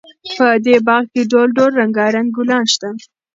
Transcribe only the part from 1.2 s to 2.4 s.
ډول ډول رنګارنګ